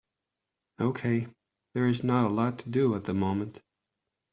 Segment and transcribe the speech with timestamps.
[0.79, 1.27] Okay,
[1.75, 3.61] there is not a lot to do at the moment.